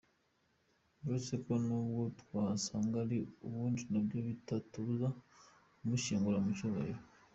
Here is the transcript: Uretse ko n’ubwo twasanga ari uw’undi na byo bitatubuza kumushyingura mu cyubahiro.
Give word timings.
Uretse 1.03 1.33
ko 1.45 1.51
n’ubwo 1.65 2.03
twasanga 2.21 2.95
ari 3.05 3.19
uw’undi 3.45 3.83
na 3.91 3.99
byo 4.05 4.19
bitatubuza 4.27 5.07
kumushyingura 5.77 6.37
mu 6.45 6.51
cyubahiro. 6.57 7.01